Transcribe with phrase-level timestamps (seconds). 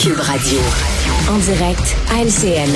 [0.00, 0.58] Cube Radio.
[1.30, 2.74] En direct à LCN.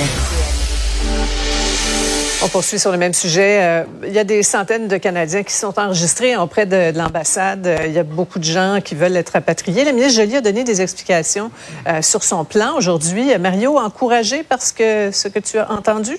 [2.41, 3.59] On poursuit sur le même sujet.
[3.61, 7.67] Euh, il y a des centaines de Canadiens qui sont enregistrés auprès de, l'ambassade.
[7.67, 9.83] Euh, il y a beaucoup de gens qui veulent être rapatriés.
[9.83, 11.51] Le ministre Joly a donné des explications
[11.87, 13.37] euh, sur son plan aujourd'hui.
[13.39, 16.17] Mario, encouragé parce que ce que tu as entendu?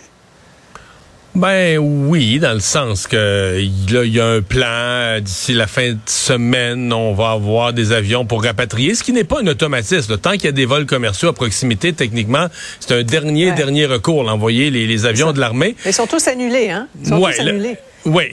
[1.35, 5.99] Ben oui, dans le sens que il y a un plan d'ici la fin de
[6.07, 10.19] semaine, on va avoir des avions pour rapatrier, ce qui n'est pas un automatisme.
[10.19, 12.47] Tant qu'il y a des vols commerciaux à proximité, techniquement,
[12.81, 15.77] c'est un dernier dernier recours, l'envoyer les, les avions de l'armée.
[15.87, 16.89] Ils sont tous annulés, hein?
[17.01, 17.77] Ils sont tous annulés.
[18.07, 18.25] Oui,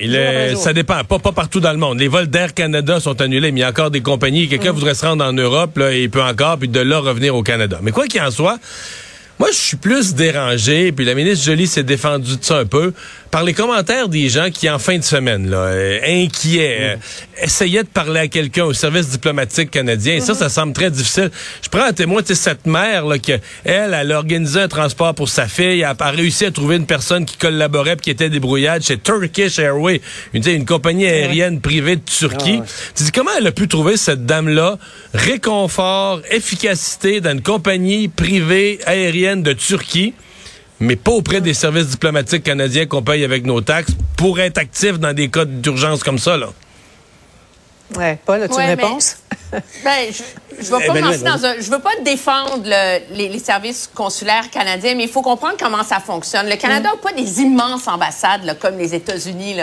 [0.56, 1.04] ça dépend.
[1.04, 2.00] Pas, pas partout dans le monde.
[2.00, 4.48] Les vols d'Air Canada sont annulés, mais il y a encore des compagnies.
[4.48, 4.76] Quelqu'un mm.
[4.76, 7.44] voudrait se rendre en Europe, là, et il peut encore, puis de là revenir au
[7.44, 7.80] Canada.
[7.82, 8.58] Mais quoi qu'il en soit,
[9.40, 12.94] moi, je suis plus dérangé, puis la ministre Jolie s'est défendue de ça un peu,
[13.32, 16.96] par les commentaires des gens qui, en fin de semaine, là, euh, inquiets, euh,
[17.42, 20.16] essayaient de parler à quelqu'un au service diplomatique canadien.
[20.16, 21.32] Et ça, ça semble très difficile.
[21.62, 25.14] Je prends un témoin, tu cette mère, là, que, elle, elle a organisé un transport
[25.14, 28.30] pour sa fille, elle a réussi à trouver une personne qui collaborait puis qui était
[28.30, 30.02] débrouillade chez Turkish Airways,
[30.34, 32.60] une, une compagnie aérienne privée de Turquie.
[32.62, 34.78] Ah tu dis, comment elle a pu trouver cette dame-là?
[35.14, 40.14] Réconfort, efficacité dans une compagnie privée aérienne de Turquie?
[40.80, 45.00] Mais pas auprès des services diplomatiques canadiens qu'on paye avec nos taxes pour être actif
[45.00, 46.50] dans des cas d'urgence comme ça, là.
[47.96, 49.18] Ouais, Paul, as-tu une réponse?
[49.52, 52.64] ben, je, je veux pas dans un, je veux pas défendre
[53.12, 56.50] les, services consulaires canadiens, mais il faut comprendre comment ça fonctionne.
[56.50, 57.00] Le Canada n'a mm.
[57.00, 59.58] pas des immenses ambassades comme les États-Unis.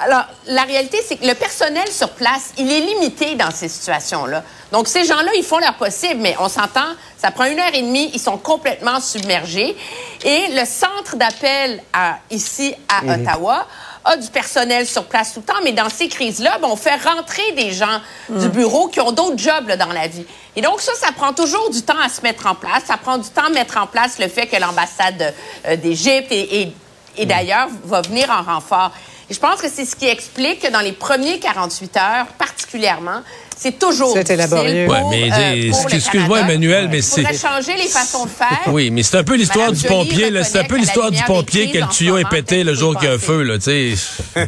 [0.00, 4.42] Alors, la réalité, c'est que le personnel sur place, il est limité dans ces situations-là.
[4.72, 7.82] Donc, ces gens-là, ils font leur possible, mais on s'entend, ça prend une heure et
[7.82, 9.76] demie, ils sont complètement submergés.
[10.24, 11.82] Et le centre d'appel
[12.30, 13.22] ici à mm-hmm.
[13.22, 13.66] Ottawa
[14.08, 16.96] a du personnel sur place tout le temps, mais dans ces crises-là, ben, on fait
[16.96, 18.50] rentrer des gens du mm.
[18.50, 20.24] bureau qui ont d'autres jobs dans la vie.
[20.56, 22.84] Et donc ça, ça prend toujours du temps à se mettre en place.
[22.86, 25.34] Ça prend du temps à mettre en place le fait que l'ambassade
[25.66, 26.72] euh, d'Égypte et,
[27.16, 27.28] et, mm.
[27.28, 28.92] d'ailleurs va venir en renfort.
[29.30, 33.20] Et je pense que c'est ce qui explique que dans les premiers 48 heures, particulièrement,
[33.58, 34.86] c'est toujours C'est laborieux.
[34.86, 37.22] ouais, mais euh, excuse-moi, Emmanuel, mais c'est.
[37.36, 38.60] changer les façons de faire.
[38.68, 40.30] Oui, mais c'est un peu l'histoire du pompier.
[40.44, 43.10] C'est un peu l'histoire du pompier que le tuyau est pété le jour qu'il y
[43.10, 43.98] a un feu, là, tu sais.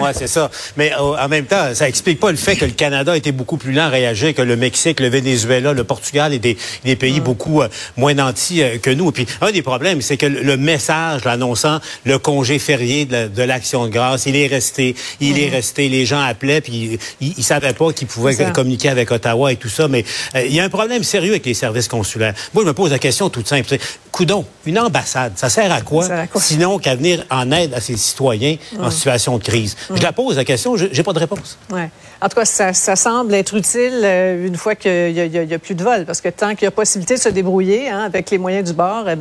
[0.00, 0.50] ouais, c'est ça.
[0.76, 3.30] Mais euh, en même temps, ça explique pas le fait que le Canada a été
[3.32, 6.96] beaucoup plus lent à réagir que le Mexique, le Venezuela, le Portugal et des, des
[6.96, 9.10] pays beaucoup euh, moins nantis que nous.
[9.10, 13.84] Et puis, un des problèmes, c'est que le message annonçant le congé férié de l'Action
[13.84, 14.94] de grâce, il est resté.
[15.20, 15.88] Il est resté.
[15.88, 19.68] Les gens appelaient, puis ils, ils savaient pas qu'ils pouvaient communiquer avec Ottawa et tout
[19.68, 22.34] ça, mais euh, il y a un problème sérieux avec les services consulaires.
[22.54, 23.76] Moi, je me pose la question toute simple.
[24.10, 28.56] Coudon, une ambassade, ça sert à quoi, sinon qu'à venir en aide à ses citoyens
[28.80, 29.76] en situation de crise?
[29.94, 31.58] Je la pose la question, j'ai pas de réponse.
[31.70, 31.90] Ouais.
[32.20, 35.82] En tout cas, ça, semble être utile euh, une fois qu'il n'y a, plus de
[35.82, 38.68] vol, parce que tant qu'il y a possibilité de se débrouiller hein, avec les moyens
[38.68, 39.16] du bord, eh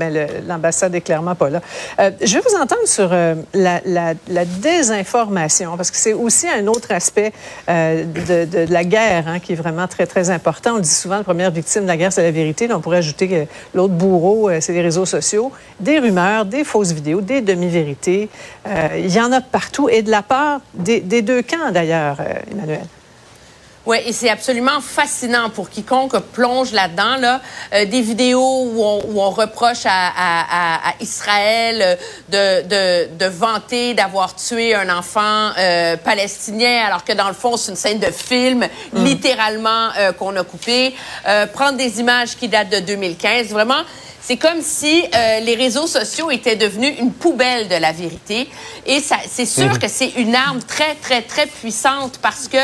[0.47, 1.61] l'ambassade n'est clairement pas là.
[1.99, 3.09] Euh, je vais vous entendre sur
[3.53, 7.33] la, la, désinformation, parce que c'est aussi un autre aspect
[7.67, 10.75] de, la guerre Hein, qui est vraiment très, très important.
[10.75, 12.71] On dit souvent, la première victime de la guerre, c'est la vérité.
[12.71, 15.51] on pourrait ajouter que l'autre bourreau, euh, c'est les réseaux sociaux.
[15.79, 18.29] Des rumeurs, des fausses vidéos, des demi-vérités.
[18.67, 19.89] Euh, il y en a partout.
[19.89, 22.81] Et de la part des, deux camps, d'ailleurs, euh, Emmanuel.
[23.85, 27.17] Oui, et c'est absolument fascinant pour quiconque plonge là-dedans.
[27.17, 27.41] Là,
[27.73, 33.25] euh, des vidéos où on, où on reproche à, à, à, Israël de, de, de
[33.25, 37.99] vanter d'avoir tué un enfant euh, palestinien, alors que dans le fond, c'est une scène
[37.99, 39.03] de film, mm.
[39.03, 40.95] littéralement, euh, qu'on a coupé.
[41.27, 43.49] Euh, prendre des images qui datent de 2015.
[43.49, 43.83] Vraiment,
[44.19, 48.49] c'est comme si les réseaux sociaux étaient devenus une poubelle de la vérité.
[48.87, 49.77] Et ça, c'est sûr mm.
[49.77, 52.57] que c'est une arme très, très, très puissante parce que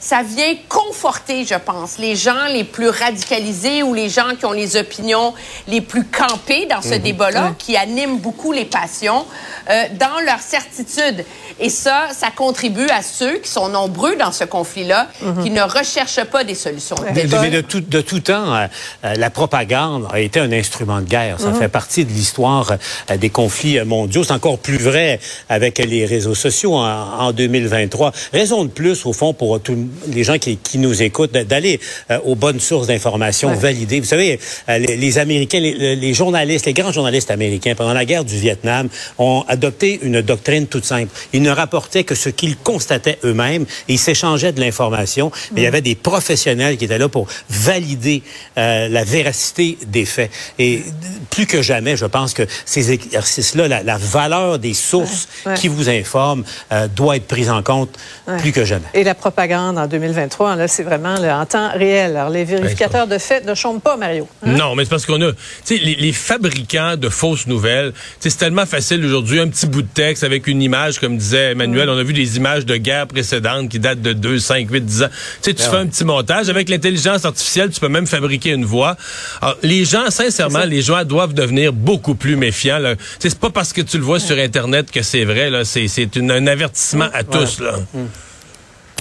[0.00, 4.52] ça vient conforter, je pense, les gens les plus radicalisés ou les gens qui ont
[4.52, 5.34] les opinions
[5.68, 7.00] les plus campées dans ce mhm.
[7.00, 9.26] débat-là, qui animent beaucoup les passions,
[9.68, 11.24] euh, dans leur certitude.
[11.60, 15.08] Et ça, ça contribue à ceux qui sont nombreux dans ce conflit-là,
[15.42, 16.96] qui ne recherchent pas des solutions.
[17.14, 18.66] Mais, de, tout, de tout temps, euh,
[19.04, 21.40] euh, la propagande a été un instrument de guerre.
[21.40, 21.58] Ça mhm.
[21.58, 22.72] fait partie de l'histoire
[23.18, 24.24] des conflits mondiaux.
[24.24, 28.12] C'est encore plus vrai avec les réseaux sociaux en, en 2023.
[28.32, 29.76] Raison de plus, au fond, pour tout,
[30.08, 31.80] les gens qui, qui nous écoutent, d'aller
[32.10, 34.00] euh, aux bonnes sources d'informations validées.
[34.00, 34.38] Vous savez,
[34.68, 38.88] euh, les, Américains, les, les, journalistes, les grands journalistes américains, pendant la guerre du Vietnam,
[39.18, 41.10] ont adopté une doctrine toute simple.
[41.32, 45.30] Ils ne ne rapportaient que ce qu'ils constataient eux-mêmes et ils s'échangeaient de l'information.
[45.52, 48.22] Mais il y avait des professionnels qui étaient là pour valider
[48.56, 50.30] euh, la véracité des faits.
[50.58, 50.82] Et
[51.30, 56.44] plus que jamais, je pense que ces exercices-là, la, valeur des sources qui vous informent
[56.72, 57.90] euh, doit être prise en compte
[58.38, 58.86] plus que jamais.
[58.94, 62.16] Et la propagande en 2023, là, c'est vraiment en temps réel.
[62.16, 64.28] Alors, les vérificateurs de faits ne chôment pas, Mario.
[64.42, 64.52] Hein?
[64.52, 68.36] Non, mais c'est parce qu'on a, tu sais, les, les, fabricants de fausses nouvelles, c'est
[68.36, 71.92] tellement facile aujourd'hui, un petit bout de texte avec une image, comme disait Emmanuel, mm.
[71.92, 75.02] on a vu des images de guerre précédentes qui datent de 2, 5, 8, 10
[75.02, 75.06] ans.
[75.08, 76.48] Tu sais, tu ben fais un petit montage.
[76.48, 78.96] Avec l'intelligence artificielle, tu peux même fabriquer une voix.
[79.40, 82.80] Alors, les gens, sincèrement, les gens doivent devenir beaucoup plus méfiants.
[83.18, 85.50] C'est pas parce que tu le vois sur Internet que c'est vrai.
[85.64, 87.60] C'est un avertissement à tous.
[87.60, 87.72] Là.
[87.94, 88.06] Mm.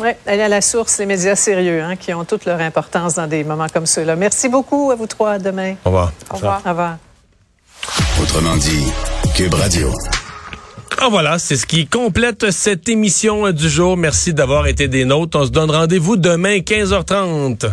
[0.02, 3.16] Oui, elle est à la source, les médias sérieux, hein, qui ont toute leur importance
[3.16, 4.16] dans des moments comme ceux-là.
[4.16, 5.32] Merci beaucoup à vous trois.
[5.32, 5.76] À demain.
[5.84, 6.14] Au revoir.
[6.30, 6.62] Au revoir.
[6.66, 6.98] Au revoir.
[8.22, 8.86] Autrement dit,
[9.36, 9.92] Cube Radio.
[11.02, 13.96] Ah voilà, c'est ce qui complète cette émission du jour.
[13.96, 15.40] Merci d'avoir été des nôtres.
[15.40, 17.72] On se donne rendez-vous demain 15h30.